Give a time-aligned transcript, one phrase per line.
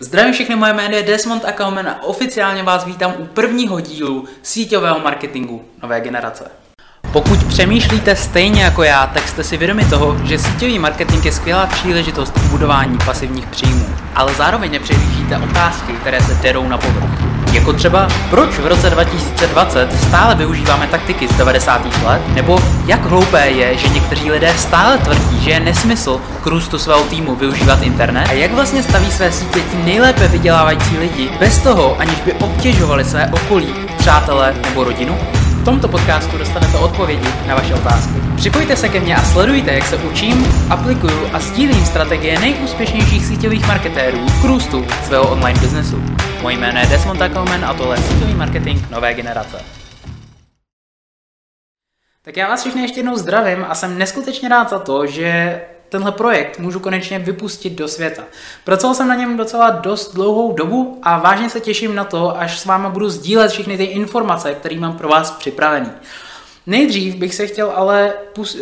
[0.00, 5.00] Zdravím všechny, moje jméno je Desmond Akaumen a oficiálně vás vítám u prvního dílu síťového
[5.00, 6.50] marketingu nové generace.
[7.12, 11.66] Pokud přemýšlíte stejně jako já, tak jste si vědomi toho, že síťový marketing je skvělá
[11.66, 17.35] příležitost k budování pasivních příjmů, ale zároveň nepřehlížíte otázky, které se derou na povrch.
[17.56, 22.04] Jako třeba, proč v roce 2020 stále využíváme taktiky z 90.
[22.04, 26.78] let, nebo jak hloupé je, že někteří lidé stále tvrdí, že je nesmysl k růstu
[26.78, 31.58] svého týmu využívat internet a jak vlastně staví své sítě ti nejlépe vydělávající lidi bez
[31.58, 35.18] toho, aniž by obtěžovali své okolí, přátele nebo rodinu?
[35.66, 38.12] Tomto podcastu dostanete odpovědi na vaše otázky.
[38.36, 43.66] Připojte se ke mně a sledujte, jak se učím, aplikuju a sdílím strategie nejúspěšnějších síťových
[43.66, 46.02] marketérů k růstu svého online biznesu.
[46.42, 49.64] Moje jméno je Desmond Takelman a tohle je síťový marketing nové generace.
[52.22, 56.12] Tak já vás všechny ještě jednou zdravím a jsem neskutečně rád za to, že tenhle
[56.12, 58.22] projekt můžu konečně vypustit do světa.
[58.64, 62.58] Pracoval jsem na něm docela dost dlouhou dobu a vážně se těším na to, až
[62.58, 65.90] s váma budu sdílet všechny ty informace, které mám pro vás připravený.
[66.68, 68.12] Nejdřív bych se chtěl ale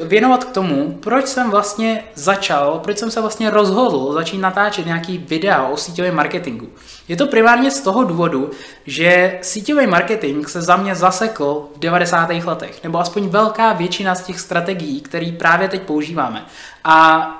[0.02, 5.18] věnovat k tomu, proč jsem vlastně začal, proč jsem se vlastně rozhodl začít natáčet nějaký
[5.18, 6.68] videa o síťovém marketingu.
[7.08, 8.50] Je to primárně z toho důvodu,
[8.86, 12.30] že síťový marketing se za mě zasekl v 90.
[12.30, 16.46] letech, nebo aspoň velká většina z těch strategií, které právě teď používáme.
[16.84, 17.30] A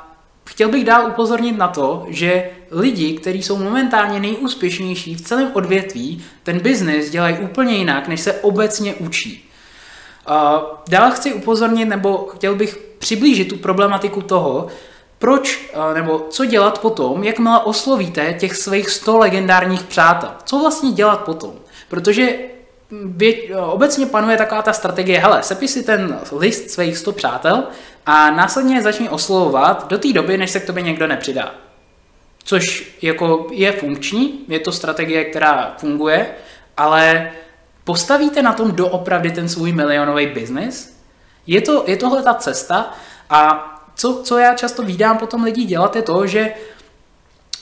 [0.44, 6.24] chtěl bych dál upozornit na to, že lidi, kteří jsou momentálně nejúspěšnější v celém odvětví,
[6.42, 9.50] ten biznis dělají úplně jinak, než se obecně učí.
[10.88, 14.66] Dál chci upozornit, nebo chtěl bych přiblížit tu problematiku toho,
[15.18, 20.30] proč, nebo co dělat potom, jakmile oslovíte těch svých 100 legendárních přátel.
[20.44, 21.52] Co vlastně dělat potom?
[21.88, 22.34] Protože
[23.04, 27.64] vě, obecně panuje taková ta strategie, hele, sepis si ten list svých 100 přátel
[28.06, 31.54] a následně začni oslovovat do té doby, než se k tobě někdo nepřidá.
[32.44, 36.26] Což jako je funkční, je to strategie, která funguje,
[36.76, 37.32] ale
[37.84, 40.96] Postavíte na tom doopravdy ten svůj milionový biznis?
[41.46, 42.94] Je, to, je tohle ta cesta?
[43.30, 46.54] A co, co já často vídám potom lidi dělat, je to, že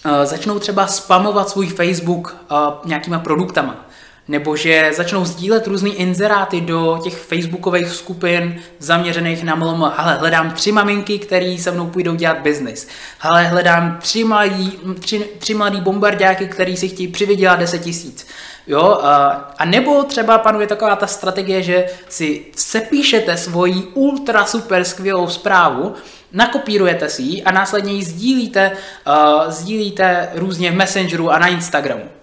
[0.05, 3.87] uh, začnou třeba spamovat svůj Facebook uh, nějakýma produktama
[4.33, 9.93] nebo že začnou sdílet různé inzeráty do těch facebookových skupin zaměřených na mlom.
[9.97, 12.89] Hele, hledám tři maminky, které se mnou půjdou dělat biznis.
[13.19, 18.27] Hele, hledám tři mladý, tři, tři mladý bombardáky, který si chtějí přivydělat 10 tisíc.
[18.67, 19.27] Jo, a,
[19.59, 25.95] a nebo třeba panuje taková ta strategie, že si sepíšete svoji ultra super skvělou zprávu,
[26.33, 28.73] nakopírujete si ji a následně ji sdílíte,
[29.07, 32.22] uh, sdílíte různě v Messengeru a na Instagramu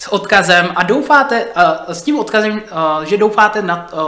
[0.00, 4.00] s odkazem a doufáte, uh, s tím odkazem, uh, že doufáte na, uh,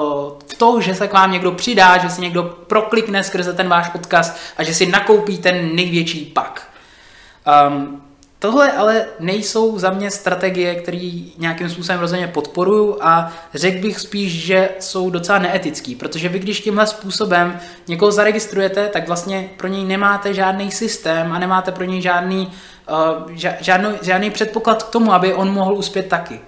[0.47, 3.91] v to, že se k vám někdo přidá, že si někdo proklikne skrze ten váš
[3.95, 6.69] odkaz a že si nakoupí ten největší pak.
[7.69, 8.03] Um,
[8.43, 14.33] Tohle ale nejsou za mě strategie, které nějakým způsobem rozhodně podporuju a řekl bych spíš,
[14.33, 19.85] že jsou docela neetický, protože vy když tímhle způsobem někoho zaregistrujete, tak vlastně pro něj
[19.85, 22.53] nemáte žádný systém a nemáte pro něj žádný, uh,
[23.61, 26.41] žádný, žádný předpoklad k tomu, aby on mohl uspět taky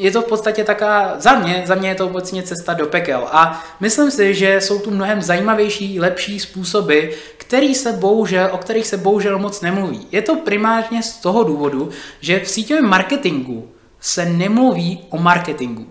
[0.00, 3.28] je to v podstatě taká, za mě, za mě je to obecně cesta do pekel.
[3.32, 7.00] A myslím si, že jsou tu mnohem zajímavější, lepší způsoby,
[7.36, 10.06] který se bohužel, o kterých se bohužel moc nemluví.
[10.12, 11.90] Je to primárně z toho důvodu,
[12.20, 13.68] že v síťovém marketingu
[14.00, 15.86] se nemluví o marketingu.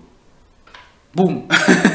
[1.16, 1.48] Boom.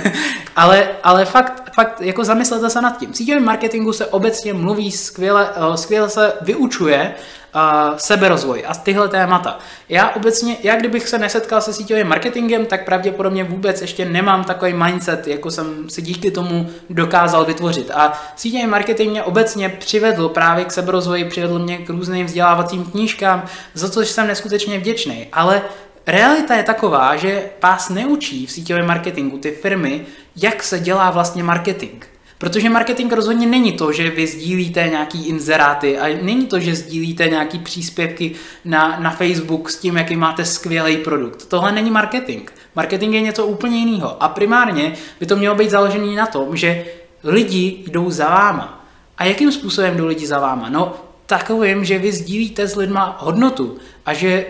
[0.56, 3.12] ale, ale fakt, fakt, jako zamyslete se nad tím.
[3.12, 7.14] V síťovém marketingu se obecně mluví skvěle, eh, skvěle se vyučuje
[7.54, 9.58] uh, seberozvoj a tyhle témata.
[9.88, 14.72] Já obecně, já kdybych se nesetkal se síťovým marketingem, tak pravděpodobně vůbec ještě nemám takový
[14.72, 17.90] mindset, jako jsem si díky tomu dokázal vytvořit.
[17.90, 23.44] A síťový marketing mě obecně přivedl právě k seberozvoji, přivedl mě k různým vzdělávacím knížkám,
[23.74, 25.26] za což jsem neskutečně vděčný.
[25.32, 25.62] Ale
[26.06, 31.42] realita je taková, že vás neučí v síťovém marketingu ty firmy, jak se dělá vlastně
[31.42, 32.13] marketing.
[32.44, 37.28] Protože marketing rozhodně není to, že vy sdílíte nějaký inzeráty a není to, že sdílíte
[37.28, 38.32] nějaký příspěvky
[38.64, 41.46] na, na Facebook s tím, jaký máte skvělý produkt.
[41.46, 42.50] Tohle není marketing.
[42.74, 44.22] Marketing je něco úplně jiného.
[44.22, 46.84] A primárně by to mělo být založené na tom, že
[47.22, 48.86] lidi jdou za váma.
[49.18, 50.68] A jakým způsobem jdou lidi za váma?
[50.68, 50.94] No
[51.26, 53.76] takovým, že vy sdílíte s lidma hodnotu
[54.06, 54.46] a že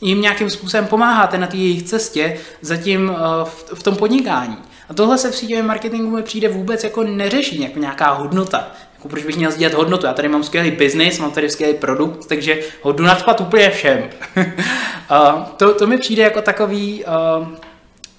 [0.00, 4.56] jim nějakým způsobem pomáháte na té jejich cestě zatím eh, v, v tom podnikání.
[4.88, 8.70] A tohle se v síťovém marketingu mi přijde vůbec jako neřeší jako nějaká hodnota.
[8.94, 10.06] Jako proč bych měl sdílet hodnotu?
[10.06, 14.10] Já tady mám skvělý biznis, mám tady skvělý produkt, takže ho jdu nadspat úplně všem.
[15.56, 17.04] to, to mi přijde jako takový,
[17.38, 17.48] uh,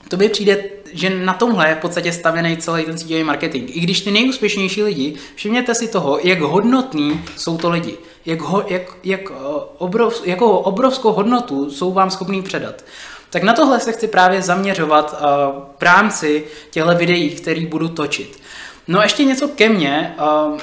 [0.08, 3.70] to mi přijde, že na tomhle je v podstatě stavěný celý ten síťový marketing.
[3.78, 7.98] I když ty nejúspěšnější lidi, všimněte si toho, jak hodnotní jsou to lidi.
[8.26, 9.34] jak, ho, jak, jak eh,
[9.78, 12.84] obrov, jakou obrovskou hodnotu jsou vám schopní předat.
[13.30, 18.40] Tak na tohle se chci právě zaměřovat uh, v rámci těchto videí, který budu točit.
[18.88, 20.16] No ještě něco ke mně.
[20.20, 20.60] Uh,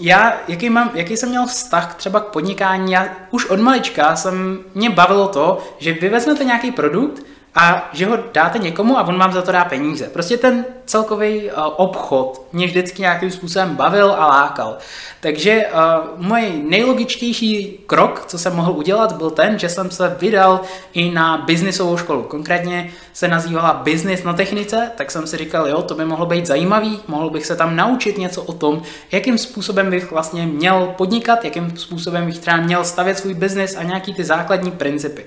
[0.00, 4.58] já, jaký, mám, jaký jsem měl vztah třeba k podnikání, já už od malička jsem,
[4.74, 7.22] mě bavilo to, že vy vezmete nějaký produkt,
[7.54, 10.08] a že ho dáte někomu a on vám za to dá peníze.
[10.08, 14.76] Prostě ten celkový uh, obchod mě vždycky nějakým způsobem bavil a lákal.
[15.20, 20.60] Takže uh, můj nejlogičtější krok, co jsem mohl udělat, byl ten, že jsem se vydal
[20.92, 22.22] i na biznisovou školu.
[22.22, 26.46] Konkrétně se nazývala Business na technice, tak jsem si říkal, jo, to by mohlo být
[26.46, 31.44] zajímavý, mohl bych se tam naučit něco o tom, jakým způsobem bych vlastně měl podnikat,
[31.44, 35.24] jakým způsobem bych třeba měl stavět svůj biznis a nějaký ty základní principy.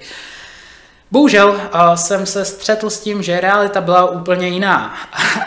[1.12, 4.96] Bohužel uh, jsem se střetl s tím, že realita byla úplně jiná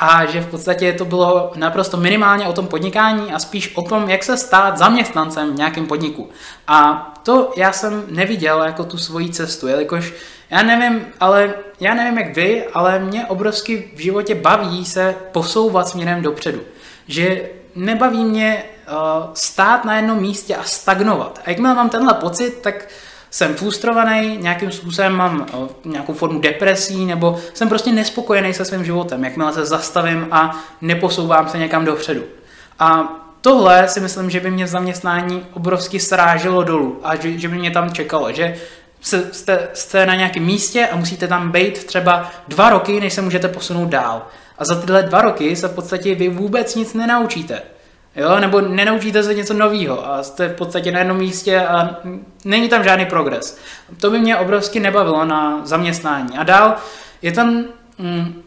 [0.00, 4.10] a že v podstatě to bylo naprosto minimálně o tom podnikání a spíš o tom,
[4.10, 6.30] jak se stát zaměstnancem v nějakém podniku.
[6.68, 10.12] A to já jsem neviděl jako tu svoji cestu, jelikož
[10.50, 15.88] já nevím, ale já nevím jak vy, ale mě obrovsky v životě baví se posouvat
[15.88, 16.60] směrem dopředu.
[17.08, 18.96] Že nebaví mě uh,
[19.34, 21.40] stát na jednom místě a stagnovat.
[21.44, 22.88] A jakmile mám tenhle pocit, tak
[23.34, 28.84] jsem frustrovaný, nějakým způsobem mám eh, nějakou formu depresí, nebo jsem prostě nespokojený se svým
[28.84, 32.22] životem, jakmile se zastavím a neposouvám se někam dopředu.
[32.78, 33.08] A
[33.40, 37.70] tohle si myslím, že by mě zaměstnání obrovsky sráželo dolů a že, že by mě
[37.70, 38.56] tam čekalo, že
[39.00, 43.48] jste, jste na nějakém místě a musíte tam být třeba dva roky, než se můžete
[43.48, 44.26] posunout dál.
[44.58, 47.62] A za tyhle dva roky se v podstatě vy vůbec nic nenaučíte.
[48.16, 51.96] Jo, nebo nenaučíte se něco nového a jste v podstatě na jednom místě a
[52.44, 53.58] není tam žádný progres.
[54.00, 56.38] To by mě obrovsky nebavilo na zaměstnání.
[56.38, 56.74] A dál
[57.22, 57.64] je tam,
[57.98, 58.42] mm,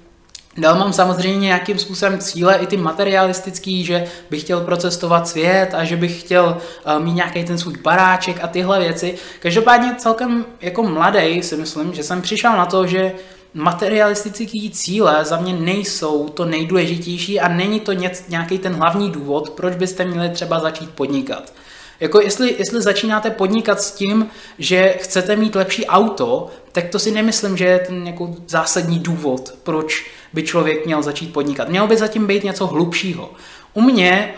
[0.58, 5.84] dál mám samozřejmě nějakým způsobem cíle i ty materialistický, že bych chtěl procestovat svět a
[5.84, 9.16] že bych chtěl uh, mít nějaký ten svůj baráček a tyhle věci.
[9.40, 13.12] Každopádně celkem jako mladý si myslím, že jsem přišel na to, že
[13.58, 17.92] materialistické cíle za mě nejsou to nejdůležitější a není to
[18.30, 21.54] nějaký ten hlavní důvod, proč byste měli třeba začít podnikat.
[22.00, 24.28] Jako jestli, jestli začínáte podnikat s tím,
[24.60, 29.54] že chcete mít lepší auto, tak to si nemyslím, že je ten jako zásadní důvod,
[29.64, 31.70] proč by člověk měl začít podnikat.
[31.70, 33.32] Mělo by zatím být něco hlubšího.
[33.74, 34.34] U mě,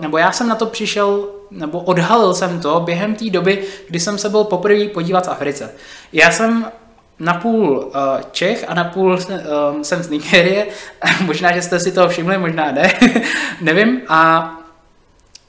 [0.00, 4.18] nebo já jsem na to přišel, nebo odhalil jsem to během té doby, kdy jsem
[4.18, 5.72] se byl poprvé podívat v Africe.
[6.12, 6.66] Já jsem
[7.18, 7.92] napůl uh,
[8.32, 10.66] Čech a napůl uh, jsem z Nigérie.
[11.24, 12.92] možná, že jste si toho všimli, možná ne.
[13.60, 14.00] Nevím.
[14.08, 14.50] A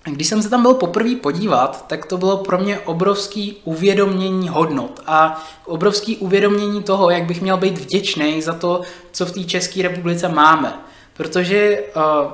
[0.04, 5.02] když jsem se tam byl poprvé podívat, tak to bylo pro mě obrovský uvědomění hodnot
[5.08, 8.82] a obrovský uvědomění toho, jak bych měl být vděčný za to,
[9.12, 10.74] co v té České republice máme.
[11.14, 12.32] Protože uh,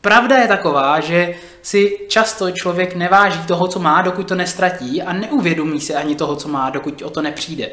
[0.00, 5.12] pravda je taková, že si často člověk neváží toho, co má, dokud to nestratí a
[5.12, 7.70] neuvědomí si ani toho, co má, dokud o to nepřijde.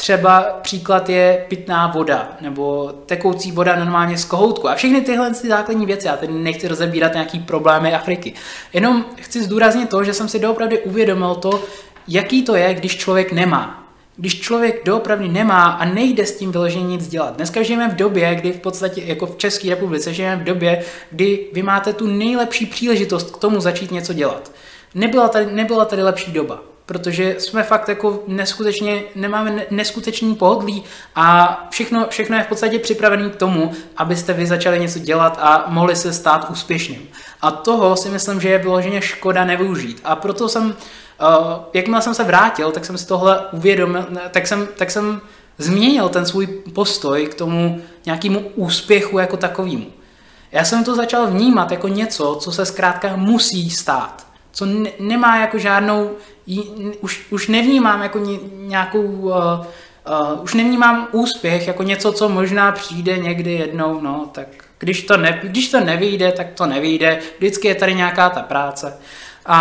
[0.00, 5.48] Třeba příklad je pitná voda nebo tekoucí voda normálně z kohoutku a všechny tyhle ty
[5.48, 6.06] základní věci.
[6.06, 8.34] Já teď nechci rozebírat nějaký problémy Afriky.
[8.72, 11.64] Jenom chci zdůraznit to, že jsem si doopravdy uvědomil to,
[12.08, 13.88] jaký to je, když člověk nemá.
[14.16, 17.36] Když člověk doopravdy nemá a nejde s tím vyloženě nic dělat.
[17.36, 21.46] Dneska žijeme v době, kdy v podstatě, jako v České republice, žijeme v době, kdy
[21.52, 24.52] vy máte tu nejlepší příležitost k tomu začít něco dělat.
[24.94, 30.82] Nebyla tady, nebyla tady lepší doba protože jsme fakt jako neskutečně, nemáme neskutečný pohodlí
[31.14, 35.64] a všechno, všechno je v podstatě připravené k tomu, abyste vy začali něco dělat a
[35.68, 37.08] mohli se stát úspěšným.
[37.40, 40.00] A toho si myslím, že je vyloženě škoda nevyužít.
[40.04, 40.74] A proto jsem, uh,
[41.74, 45.20] jakmile jsem se vrátil, tak jsem si tohle uvědomil, tak jsem, tak jsem
[45.58, 49.86] změnil ten svůj postoj k tomu nějakému úspěchu jako takovému.
[50.52, 54.29] Já jsem to začal vnímat jako něco, co se zkrátka musí stát
[54.60, 56.10] co ne, nemá jako žádnou,
[57.00, 62.72] už, už nevnímám jako ně, nějakou, uh, uh, už nevnímám úspěch jako něco, co možná
[62.72, 64.48] přijde někdy jednou, no, tak
[64.78, 68.98] když to, ne, když to nevyjde, tak to nevyjde, vždycky je tady nějaká ta práce.
[69.46, 69.58] A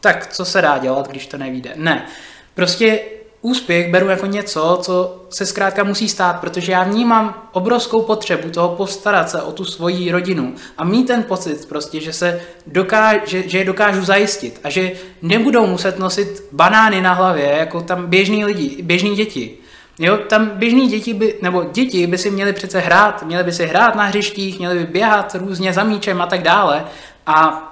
[0.00, 1.72] tak co se dá dělat, když to nevyjde?
[1.76, 2.06] Ne,
[2.54, 3.00] prostě
[3.44, 8.68] úspěch beru jako něco, co se zkrátka musí stát, protože já vnímám obrovskou potřebu toho
[8.68, 13.48] postarat se o tu svoji rodinu a mít ten pocit prostě, že, se dokáž, že,
[13.48, 18.44] že je dokážu zajistit a že nebudou muset nosit banány na hlavě, jako tam běžní
[18.44, 19.58] lidi, běžní děti.
[19.98, 23.66] Jo, tam běžní děti by, nebo děti by si měly přece hrát, měly by si
[23.66, 26.84] hrát na hřištích, měly by běhat různě za míčem a tak dále.
[27.26, 27.70] A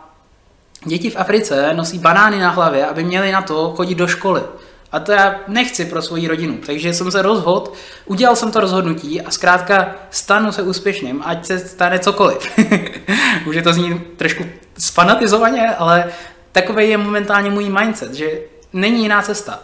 [0.85, 4.43] děti v Africe nosí banány na hlavě, aby měly na to chodit do školy.
[4.93, 6.59] A to já nechci pro svoji rodinu.
[6.67, 7.73] Takže jsem se rozhodl,
[8.05, 12.59] udělal jsem to rozhodnutí a zkrátka stanu se úspěšným, ať se stane cokoliv.
[13.53, 14.45] Je to zní trošku
[14.79, 16.13] sfanatizovaně, ale
[16.53, 18.41] takový je momentálně můj mindset, že
[18.73, 19.61] není jiná cesta.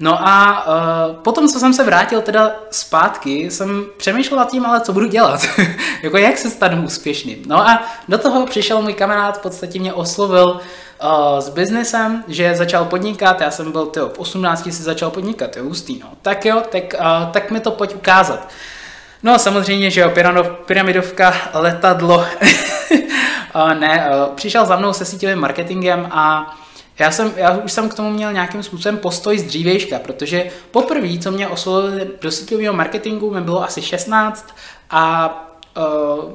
[0.00, 4.80] No a uh, potom, co jsem se vrátil teda zpátky, jsem přemýšlel nad tím, ale
[4.80, 5.46] co budu dělat,
[6.02, 7.42] jako jak se stanu úspěšným.
[7.46, 10.60] No a do toho přišel můj kamarád, v podstatě mě oslovil
[11.04, 15.56] uh, s biznesem, že začal podnikat, já jsem byl tyjo, v 18 si začal podnikat,
[15.56, 16.08] jo, hustý, no.
[16.22, 18.48] Tak jo, tak, uh, tak mi to pojď ukázat.
[19.22, 20.12] No samozřejmě, že jo,
[20.66, 22.26] pyramidovka, letadlo,
[23.54, 26.54] uh, ne, uh, přišel za mnou se síťovým marketingem a
[26.98, 31.18] já, jsem, já už jsem k tomu měl nějakým způsobem postoj z dřívejška, protože poprvé,
[31.18, 34.54] co mě oslovili do síťového marketingu, mi bylo asi 16
[34.90, 35.49] a
[35.80, 36.32] uh,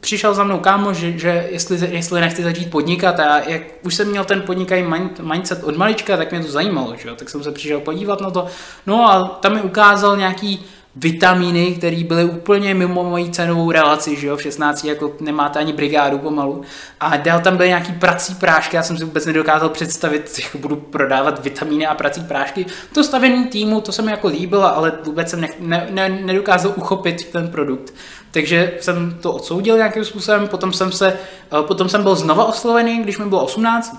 [0.00, 4.08] přišel za mnou kámo, že, že jestli, jestli nechci začít podnikat a jak už jsem
[4.08, 4.84] měl ten podnikají
[5.22, 7.14] mindset od malička, tak mě to zajímalo, že jo?
[7.16, 8.46] tak jsem se přišel podívat na to.
[8.86, 10.64] No a tam mi ukázal nějaký
[10.96, 15.72] vitamíny, které byly úplně mimo mojí cenovou relaci, že jo, v 16 jako nemáte ani
[15.72, 16.62] brigádu pomalu.
[17.00, 20.76] A dál tam byly nějaký prací prášky, já jsem si vůbec nedokázal představit, že budu
[20.76, 22.66] prodávat vitamíny a prací prášky.
[22.94, 26.72] To stavění týmu, to se mi jako líbilo, ale vůbec jsem ne, ne, ne, nedokázal
[26.76, 27.94] uchopit ten produkt.
[28.32, 33.02] Takže jsem to odsoudil nějakým způsobem, potom jsem, se, eh, potom jsem byl znova oslovený,
[33.02, 33.96] když mi bylo 18,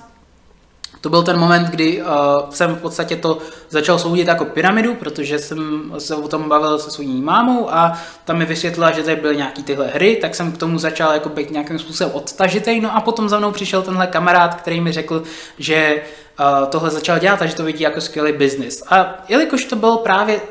[1.04, 2.08] to byl ten moment, kdy uh,
[2.50, 3.38] jsem v podstatě to
[3.70, 8.38] začal soudit jako pyramidu, protože jsem se o tom bavil se svou mámou a tam
[8.38, 11.52] mi vysvětlila, že tady byly nějaký tyhle hry, tak jsem k tomu začal jako být
[11.52, 15.24] nějakým způsobem odtažitej, no a potom za mnou přišel tenhle kamarád, který mi řekl,
[15.58, 16.02] že
[16.40, 18.84] uh, tohle začal dělat a že to vidí jako skvělý biznis.
[18.90, 20.42] A jelikož to byl právě,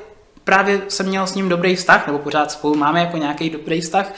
[0.45, 4.15] právě jsem měl s ním dobrý vztah, nebo pořád spolu máme jako nějaký dobrý vztah,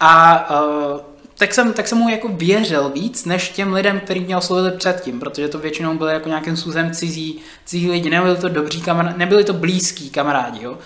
[0.00, 1.00] a uh,
[1.38, 5.20] tak jsem, tak jsem mu jako věřil víc, než těm lidem, který mě oslovili předtím,
[5.20, 9.44] protože to většinou byly jako nějakým způsobem cizí, cizí lidi, nebyli to dobří kamarádi, nebyli
[9.44, 10.78] to blízký kamarádi, jo.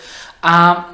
[0.43, 0.91] A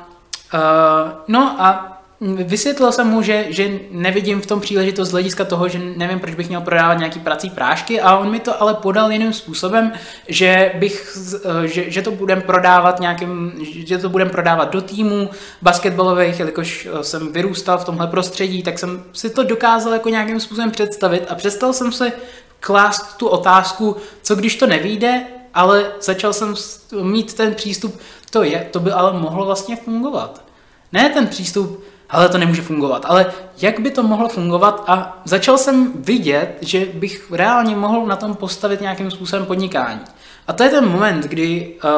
[0.55, 5.69] uh, no a Vysvětlil jsem mu, že, že nevidím v tom příležitost z hlediska toho,
[5.69, 9.13] že nevím, proč bych měl prodávat nějaký prací prášky a on mi to ale podal
[9.13, 9.93] jiným způsobem,
[10.29, 13.53] že, bych, eh, že, že to budem prodávat nějakým,
[13.87, 15.31] že to budem prodávat do týmů
[15.63, 20.41] basketbalových, jelikož eh, jsem vyrůstal v tomhle prostředí, tak jsem si to dokázal jako nějakým
[20.41, 22.13] způsobem představit a přestal jsem se
[22.61, 25.23] klást tu otázku, co když to nevíde,
[25.55, 26.55] ale začal jsem
[27.03, 30.45] mít ten přístup, to je, to by ale mohlo vlastně fungovat.
[30.93, 33.05] Ne ten přístup, ale to nemůže fungovat.
[33.09, 33.27] Ale
[33.61, 34.85] jak by to mohlo fungovat?
[34.87, 40.01] A začal jsem vidět, že bych reálně mohl na tom postavit nějakým způsobem podnikání.
[40.47, 41.91] A to je ten moment, kdy uh,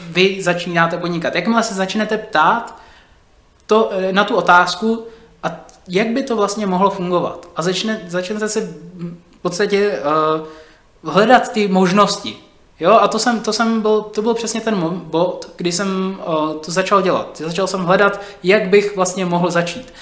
[0.00, 1.34] vy začínáte podnikat.
[1.34, 2.78] Jakmile se začnete ptát
[3.66, 5.06] to, eh, na tu otázku,
[5.42, 5.50] a
[5.88, 7.48] jak by to vlastně mohlo fungovat.
[7.56, 8.60] A začne, začnete se
[9.30, 10.00] v podstatě
[11.02, 12.36] uh, hledat ty možnosti.
[12.80, 16.52] Jo, a to, jsem, to, jsem byl, to byl přesně ten bod, kdy jsem uh,
[16.52, 17.42] to začal dělat.
[17.44, 19.92] Začal jsem hledat, jak bych vlastně mohl začít.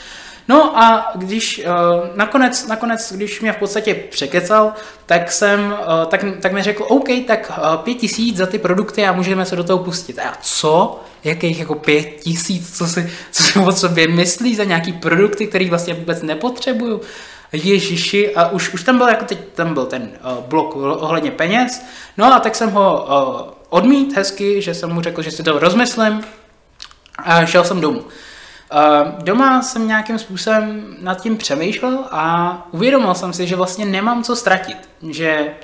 [0.49, 4.73] No a když uh, nakonec, nakonec, když mě v podstatě překecal,
[5.07, 9.07] tak jsem, uh, tak, tak mi řekl, OK, tak uh, pět tisíc za ty produkty
[9.07, 10.19] a můžeme se do toho pustit.
[10.19, 11.01] A co?
[11.25, 12.79] Jakých jako pět tisíc?
[12.79, 17.01] Co si, co si o sobě myslí za nějaký produkty, který vlastně vůbec nepotřebuju?
[17.53, 21.85] Ježiši, a už, už tam byl jako teď, tam byl ten uh, blok ohledně peněz,
[22.17, 25.59] no a tak jsem ho uh, odmít hezky, že jsem mu řekl, že si to
[25.59, 26.25] rozmyslím
[27.19, 28.01] a šel jsem domů.
[28.01, 34.23] Uh, doma jsem nějakým způsobem nad tím přemýšlel a uvědomil jsem si, že vlastně nemám
[34.23, 35.55] co ztratit, že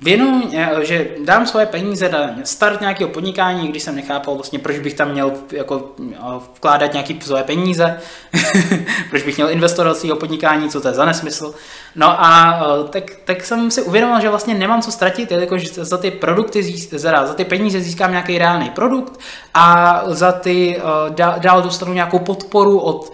[0.00, 4.78] věnu, eh, že dám svoje peníze na start nějakého podnikání, když jsem nechápal vlastně, proč
[4.78, 6.16] bych tam měl jako eh,
[6.54, 8.00] vkládat nějaké svoje peníze,
[9.10, 11.54] proč bych měl investovat do svého podnikání, co to je za nesmysl.
[11.94, 15.98] No a eh, tak, tak jsem si uvědomil, že vlastně nemám co ztratit, jelikož za
[15.98, 19.20] ty produkty, za, za ty peníze získám nějaký reálný produkt
[19.54, 23.12] a za ty dál, dál dostanu nějakou podporu od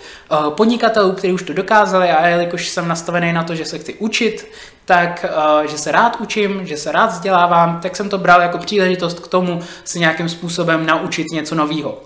[0.48, 4.46] podnikatelů, kteří už to dokázali a jelikož jsem nastavený na to, že se chci učit,
[4.84, 8.58] tak uh, že se rád učím, že se rád vzdělávám, tak jsem to bral jako
[8.58, 12.02] příležitost k tomu se nějakým způsobem naučit něco nového.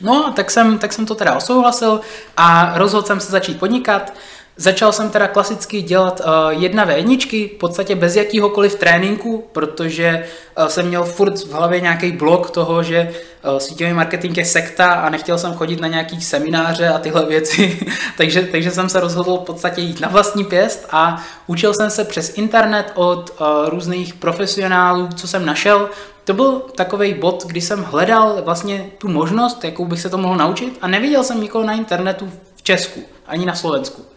[0.00, 2.00] No, tak jsem, tak jsem to teda osouhlasil
[2.36, 4.12] a rozhodl jsem se začít podnikat.
[4.58, 10.26] Začal jsem teda klasicky dělat uh, jedna v jedničky, v podstatě bez jakýhokoliv tréninku, protože
[10.58, 13.12] uh, jsem měl furt v hlavě nějaký blok toho, že
[13.44, 17.80] uh, síťový marketing je sekta a nechtěl jsem chodit na nějaký semináře a tyhle věci,
[18.16, 22.04] takže, takže jsem se rozhodl v podstatě jít na vlastní pěst a učil jsem se
[22.04, 25.90] přes internet od uh, různých profesionálů, co jsem našel.
[26.24, 30.36] To byl takový bod, kdy jsem hledal vlastně tu možnost, jakou bych se to mohl
[30.36, 34.15] naučit a neviděl jsem nikoho na internetu v Česku, ani na Slovensku.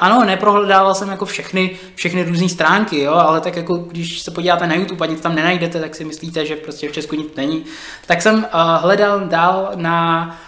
[0.00, 4.66] Ano, neprohledával jsem jako všechny, všechny různé stránky, jo, ale tak jako když se podíváte
[4.66, 7.64] na YouTube a nic tam nenajdete, tak si myslíte, že prostě v Česku nic není.
[8.06, 8.42] Tak jsem uh,
[8.80, 10.38] hledal dál na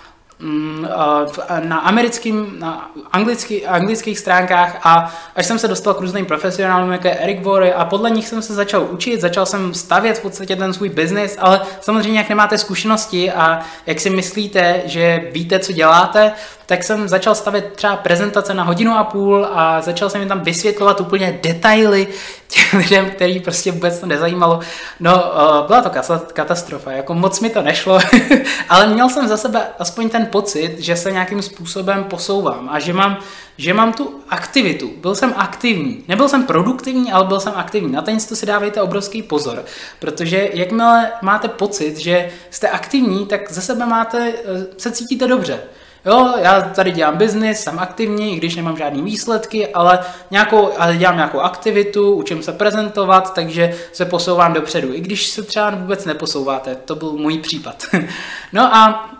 [1.61, 7.09] na americkým, na anglický, anglických stránkách a až jsem se dostal k různým profesionálům, jako
[7.09, 10.57] je Eric Vory a podle nich jsem se začal učit, začal jsem stavět v podstatě
[10.57, 15.73] ten svůj biznis, ale samozřejmě jak nemáte zkušenosti a jak si myslíte, že víte, co
[15.73, 16.33] děláte,
[16.67, 20.41] tak jsem začal stavět třeba prezentace na hodinu a půl a začal jsem jim tam
[20.41, 22.09] vysvětlovat úplně detaily
[22.49, 24.61] těm lidem, který prostě vůbec to nezajímalo.
[25.01, 25.25] No,
[25.67, 25.91] byla to
[26.33, 27.99] katastrofa, jako moc mi to nešlo,
[28.69, 32.93] ale měl jsem za sebe aspoň ten pocit, že se nějakým způsobem posouvám a že
[32.93, 33.19] mám,
[33.59, 34.91] že mám tu aktivitu.
[35.01, 36.05] Byl jsem aktivní.
[36.09, 37.93] Nebyl jsem produktivní, ale byl jsem aktivní.
[37.93, 39.65] Na ten si dávejte obrovský pozor,
[39.99, 45.61] protože jakmile máte pocit, že jste aktivní, tak ze sebe máte, eh, se cítíte dobře.
[46.07, 49.99] Jo, já tady dělám biznis, jsem aktivní, i když nemám žádné výsledky, ale,
[50.31, 54.95] nějakou, ale dělám nějakou aktivitu, učím se prezentovat, takže se posouvám dopředu.
[54.95, 57.85] I když se třeba vůbec neposouváte, to byl můj případ.
[58.53, 59.11] no a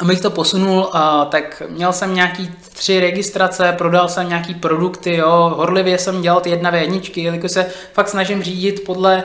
[0.00, 0.90] abych to posunul,
[1.28, 6.50] tak měl jsem nějaký tři registrace, prodal jsem nějaký produkty, jo, horlivě jsem dělal ty
[6.50, 9.24] jedna jedničky, jelikož se fakt snažím řídit podle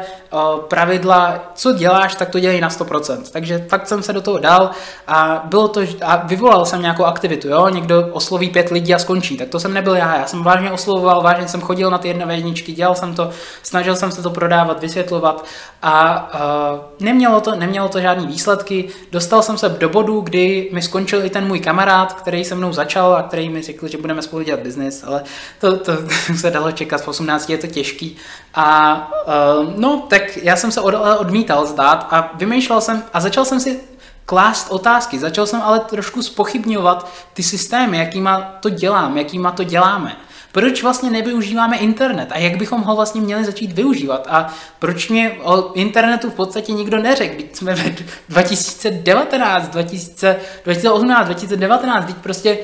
[0.68, 3.18] pravidla, co děláš, tak to dělej na 100%.
[3.32, 4.70] Takže fakt jsem se do toho dal
[5.08, 9.38] a bylo to, a vyvolal jsem nějakou aktivitu, jo, někdo osloví pět lidí a skončí,
[9.38, 12.34] tak to jsem nebyl já, já jsem vážně oslovoval, vážně jsem chodil na ty jedna
[12.34, 13.30] jedničky, dělal jsem to,
[13.64, 15.46] snažil jsem se to prodávat, vysvětlovat
[15.82, 20.82] a uh, nemělo to, nemělo to žádný výsledky, dostal jsem se do bodu, kdy mi
[20.82, 24.22] skončil i ten můj kamarád, který se mnou začal a který mi řekl, že budeme
[24.22, 25.24] spolu dělat biznis, ale
[25.60, 25.92] to, to
[26.38, 28.18] se dalo čekat, v 18 je to těžký.
[28.54, 28.96] A
[29.28, 33.60] uh, no, tak já jsem se od, odmítal zdát a vymýšlel jsem a začal jsem
[33.60, 33.80] si
[34.26, 35.20] klást otázky.
[35.20, 40.18] Začal jsem ale trošku spochybňovat ty systémy, jakýma to dělám, jakýma to děláme
[40.56, 45.32] proč vlastně nevyužíváme internet a jak bychom ho vlastně měli začít využívat a proč mě
[45.44, 47.96] o internetu v podstatě nikdo neřekl, když jsme ve
[48.30, 52.58] 2019, 2000, 2018, 2019, teď prostě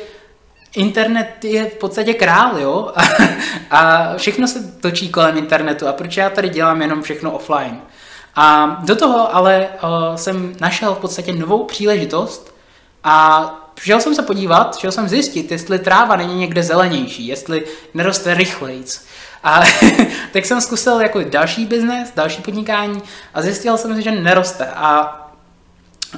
[0.75, 2.93] internet je v podstatě král, jo?
[3.71, 7.81] a všechno se točí kolem internetu a proč já tady dělám jenom všechno offline?
[8.35, 12.55] A do toho ale uh, jsem našel v podstatě novou příležitost
[13.03, 18.33] a Šel jsem se podívat, šel jsem zjistit, jestli tráva není někde zelenější, jestli neroste
[18.33, 19.05] rychlejc.
[19.43, 19.61] A
[20.33, 23.01] tak jsem zkusil jako další biznes, další podnikání
[23.33, 24.65] a zjistil jsem, že neroste.
[24.65, 25.17] A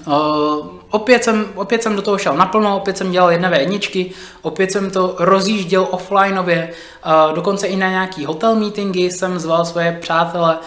[0.08, 4.72] Uh, opět, jsem, opět jsem do toho šel naplno, opět jsem dělal jedné jedničky, opět
[4.72, 6.74] jsem to rozjížděl offlineově,
[7.06, 10.58] uh, dokonce i na nějaký hotel meetingy jsem zval svoje přátele,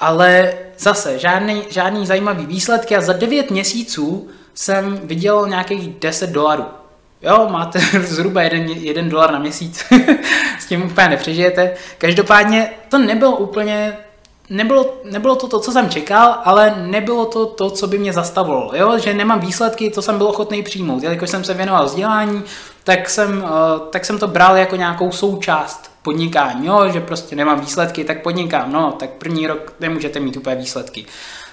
[0.00, 6.64] ale zase žádný, žádný zajímavý výsledky a za 9 měsíců jsem vydělal nějakých 10 dolarů.
[7.22, 9.84] Jo, máte zhruba jeden, jeden dolar na měsíc,
[10.60, 11.74] s tím úplně nepřežijete.
[11.98, 13.96] Každopádně to nebylo úplně
[14.50, 18.70] nebylo, nebylo to to, co jsem čekal, ale nebylo to to, co by mě zastavilo.
[18.74, 18.98] Jo?
[18.98, 21.02] Že nemám výsledky, to jsem byl ochotný přijmout.
[21.02, 22.42] Jelikož jsem se věnoval vzdělání,
[22.84, 26.66] tak jsem, uh, tak jsem to bral jako nějakou součást podnikání.
[26.66, 26.88] Jo?
[26.92, 28.72] Že prostě nemám výsledky, tak podnikám.
[28.72, 31.06] No, tak první rok nemůžete mít úplně výsledky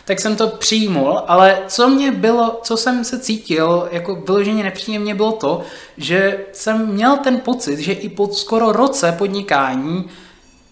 [0.07, 5.15] tak jsem to přijmul, ale co mě bylo, co jsem se cítil jako vyloženě nepříjemně
[5.15, 5.61] bylo to,
[5.97, 10.09] že jsem měl ten pocit, že i po skoro roce podnikání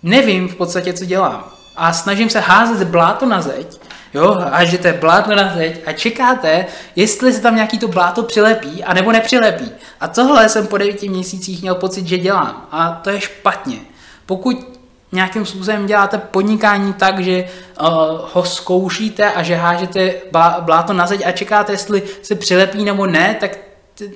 [0.04, 1.44] nevím v podstatě, co dělám.
[1.76, 3.80] A snažím se házet bláto na zeď,
[4.14, 9.12] jo, hážete bláto na zeď a čekáte, jestli se tam nějaký to bláto přilepí, anebo
[9.12, 9.72] nepřilepí.
[10.00, 12.68] A tohle jsem po devíti měsících měl pocit, že dělám.
[12.72, 13.80] A to je špatně.
[14.26, 14.75] Pokud
[15.16, 17.44] nějakým způsobem děláte podnikání tak, že
[17.82, 17.88] uh,
[18.34, 20.14] ho zkoušíte a že hážete
[20.62, 23.58] bláto na zeď a čekáte, jestli se přilepí nebo ne, tak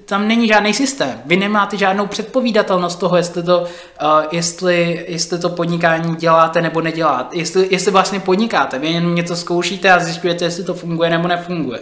[0.05, 1.21] tam není žádný systém.
[1.25, 3.67] Vy nemáte žádnou předpovídatelnost toho, jestli to, uh,
[4.31, 7.37] jestli, jestli to podnikání děláte nebo neděláte.
[7.37, 8.79] Jestli, jestli vlastně podnikáte.
[8.79, 11.79] Vy jenom něco zkoušíte a zjišťujete, jestli to funguje nebo nefunguje.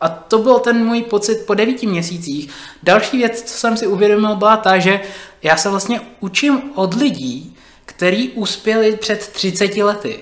[0.00, 2.50] A to byl ten můj pocit po devíti měsících.
[2.82, 5.00] Další věc, co jsem si uvědomil, byla ta, že
[5.42, 7.56] já se vlastně učím od lidí,
[7.98, 10.20] který uspěli před 30 lety.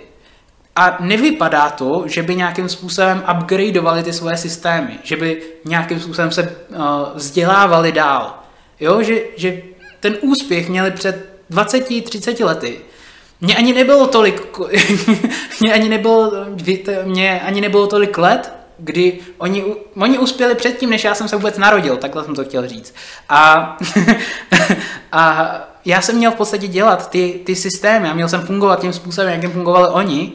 [0.76, 6.30] A nevypadá to, že by nějakým způsobem upgradeovali ty svoje systémy, že by nějakým způsobem
[6.30, 6.76] se uh,
[7.14, 8.38] vzdělávali dál.
[8.80, 9.62] Jo, že, že
[10.00, 12.78] ten úspěch měli před 20-30 lety.
[13.40, 14.58] Mně ani nebylo tolik,
[15.60, 16.32] mě ani nebylo,
[17.04, 19.64] mě ani nebylo tolik let, kdy oni,
[19.96, 22.94] oni uspěli předtím, než já jsem se vůbec narodil, takhle jsem to chtěl říct.
[23.28, 23.76] A,
[25.12, 25.50] a
[25.84, 29.32] já jsem měl v podstatě dělat ty, ty systémy a měl jsem fungovat tím způsobem,
[29.32, 30.32] jakým fungovali oni,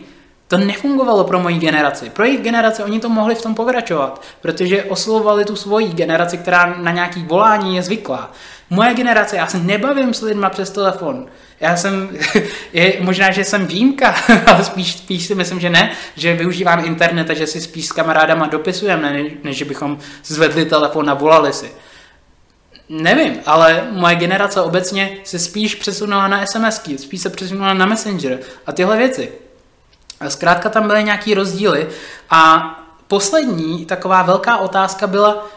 [0.52, 2.10] to nefungovalo pro moji generaci.
[2.10, 6.76] Pro jejich generaci oni to mohli v tom pokračovat, protože oslovovali tu svoji generaci, která
[6.78, 8.32] na nějaký volání je zvyklá.
[8.70, 11.28] Moje generace, já se nebavím s lidma přes telefon.
[11.60, 12.10] Já jsem,
[12.74, 17.30] je, možná, že jsem výjimka, ale spíš, spíš si myslím, že ne, že využívám internet
[17.30, 21.54] a že si spíš s kamarádama dopisujeme, než, než že bychom zvedli telefon a volali
[21.54, 21.72] si.
[22.90, 28.40] Nevím, ale moje generace obecně se spíš přesunula na SMSky, spíš se přesunula na Messenger
[28.66, 29.32] a tyhle věci.
[30.28, 31.90] Zkrátka tam byly nějaký rozdíly
[32.30, 32.70] a
[33.08, 35.48] poslední taková velká otázka byla,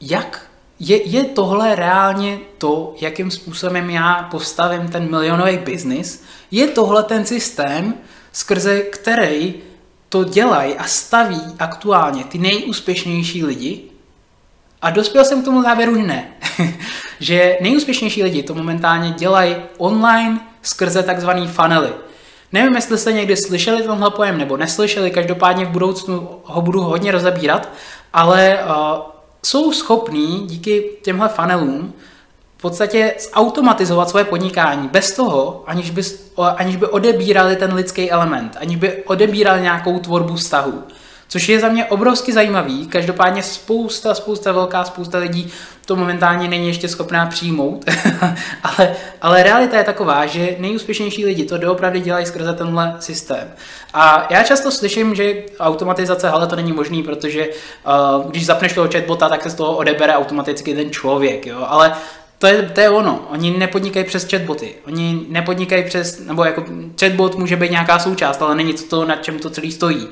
[0.00, 0.46] jak
[0.80, 6.24] je, je tohle reálně to, jakým způsobem já postavím ten milionový biznis?
[6.50, 7.94] Je tohle ten systém,
[8.32, 9.54] skrze který
[10.08, 13.82] to dělají a staví aktuálně ty nejúspěšnější lidi?
[14.82, 16.32] A dospěl jsem k tomu závěru, že ne.
[17.20, 21.92] že nejúspěšnější lidi to momentálně dělají online skrze takzvaný funnely.
[22.52, 27.12] Nevím, jestli jste někdy slyšeli tenhle pojem nebo neslyšeli, každopádně v budoucnu ho budu hodně
[27.12, 27.68] rozebírat,
[28.12, 28.72] ale uh,
[29.44, 31.92] jsou schopní díky těmhle funnelům
[32.58, 36.02] v podstatě zautomatizovat svoje podnikání bez toho, aniž by,
[36.56, 40.82] aniž by odebírali ten lidský element, aniž by odebírali nějakou tvorbu vztahu.
[41.32, 45.52] Což je za mě obrovsky zajímavý, každopádně spousta, spousta, velká spousta lidí
[45.86, 47.84] to momentálně není ještě schopná přijmout,
[48.62, 53.52] ale, ale realita je taková, že nejúspěšnější lidi to doopravdy dělají skrze tenhle systém.
[53.94, 58.88] A já často slyším, že automatizace, ale to není možný, protože uh, když zapneš toho
[58.92, 61.66] chatbota, tak se z toho odebere automaticky ten člověk, jo?
[61.68, 61.92] ale
[62.38, 63.28] to je, to je ono.
[63.30, 64.74] Oni nepodnikají přes chatboty.
[64.86, 66.64] Oni nepodnikají přes, nebo jako
[67.00, 70.08] chatbot může být nějaká součást, ale není to to, na čem to celý stojí.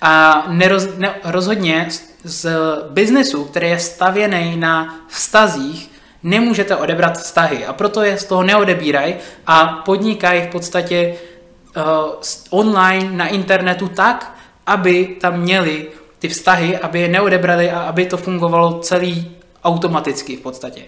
[0.00, 2.56] A neroz, ne, rozhodně z, z
[2.90, 5.90] biznesu, který je stavěný na vztazích,
[6.22, 9.14] nemůžete odebrat vztahy a proto je z toho neodebírají
[9.46, 11.14] a podnikají v podstatě
[11.76, 11.82] uh,
[12.50, 15.86] online na internetu tak, aby tam měli
[16.18, 20.82] ty vztahy, aby je neodebrali a aby to fungovalo celý automaticky v podstatě.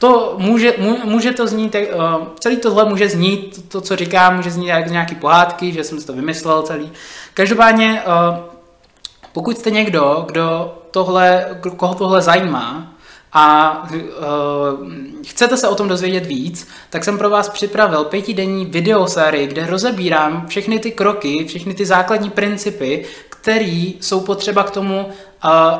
[0.00, 4.66] To může, může to znít, uh, celý tohle může znít, to, co říkám, může znít
[4.66, 6.92] jak z nějaký pohádky, že jsem si to vymyslel celý.
[7.34, 8.36] Každopádně, uh,
[9.32, 12.92] pokud jste někdo, kdo tohle, koho tohle zajímá
[13.32, 13.98] a uh,
[15.26, 20.46] chcete se o tom dozvědět víc, tak jsem pro vás připravil pětidenní videosérii, kde rozebírám
[20.46, 23.04] všechny ty kroky, všechny ty základní principy,
[23.40, 25.08] které jsou potřeba k tomu,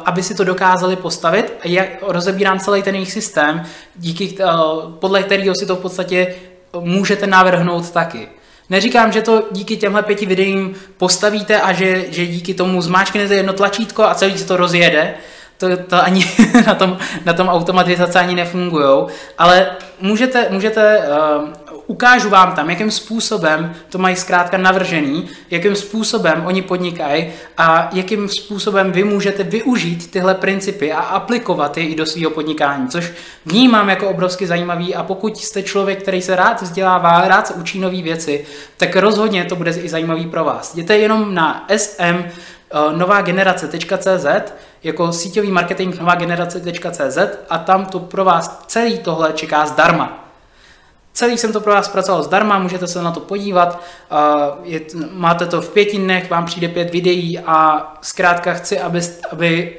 [0.05, 1.53] aby si to dokázali postavit.
[1.65, 3.63] Já rozebírám celý ten jejich systém,
[3.97, 4.37] díky,
[4.99, 6.35] podle kterého si to v podstatě
[6.81, 8.29] můžete navrhnout taky.
[8.71, 13.53] Neříkám, že to díky těmhle pěti videím postavíte a že, že díky tomu zmáčknete jedno
[13.53, 15.15] tlačítko a celý se to rozjede.
[15.59, 16.25] To, to ani
[16.67, 19.07] na tom, na tom automatizace ani nefungují,
[19.39, 19.71] ale
[20.01, 21.49] můžete, můžete uh,
[21.91, 28.29] ukážu vám tam, jakým způsobem to mají zkrátka navržený, jakým způsobem oni podnikají a jakým
[28.29, 33.13] způsobem vy můžete využít tyhle principy a aplikovat je i do svého podnikání, což
[33.47, 37.81] vnímám jako obrovsky zajímavý a pokud jste člověk, který se rád vzdělává, rád se učí
[37.81, 40.75] nové věci, tak rozhodně to bude i zajímavý pro vás.
[40.75, 42.23] Jděte jenom na sm eh,
[42.97, 44.27] nová generace.cz
[44.83, 47.19] jako síťový marketing nová generace.cz
[47.51, 50.30] a tam to pro vás celý tohle čeká zdarma.
[51.21, 53.83] Celý jsem to pro vás zpracoval zdarma, můžete se na to podívat.
[54.65, 54.81] Je,
[55.13, 59.79] máte to v pěti dnech, vám přijde pět videí a zkrátka chci, aby, aby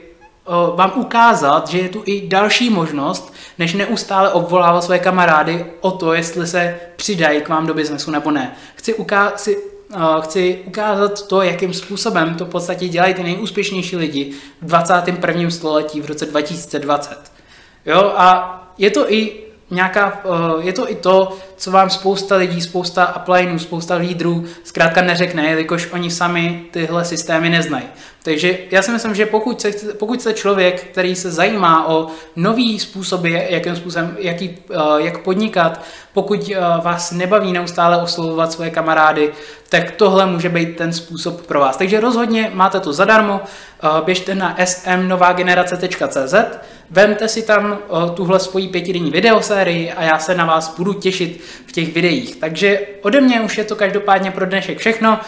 [0.75, 6.13] vám ukázat, že je tu i další možnost, než neustále obvolávat své kamarády o to,
[6.13, 8.55] jestli se přidají k vám do biznesu nebo ne.
[8.75, 13.97] Chci, uká- si, uh, chci ukázat to, jakým způsobem to v podstatě dělají ty nejúspěšnější
[13.97, 15.49] lidi v 21.
[15.49, 17.31] století v roce 2020.
[17.85, 22.61] Jo, a je to i nějaká, eh, je to i to, co vám spousta lidí,
[22.61, 27.85] spousta uplineů, spousta lídrů zkrátka neřekne, jelikož oni sami tyhle systémy neznají.
[28.23, 32.79] Takže já si myslím, že pokud, se, pokud jste člověk, který se zajímá o nový
[32.79, 35.81] způsoby, jakým způsobem, jaký, eh, jak podnikat,
[36.13, 39.31] pokud eh, vás nebaví neustále oslovovat své kamarády,
[39.69, 41.77] tak tohle může být ten způsob pro vás.
[41.77, 43.41] Takže rozhodně máte to zadarmo,
[44.05, 46.35] běžte na smnovagenerace.cz,
[46.91, 47.77] vemte si tam
[48.15, 52.35] tuhle svoji pětidenní videosérii a já se na vás budu těšit v těch videích.
[52.35, 55.19] Takže ode mě už je to každopádně pro dnešek všechno.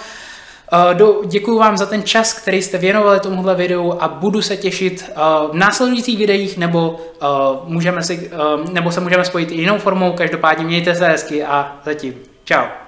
[1.26, 5.12] Děkuji vám za ten čas, který jste věnovali tomuhle videu a budu se těšit
[5.52, 7.00] v následujících videích nebo,
[7.66, 8.32] můžeme si,
[8.72, 10.14] nebo se můžeme spojit i jinou formou.
[10.14, 12.14] Každopádně mějte se hezky a zatím.
[12.46, 12.83] Ciao.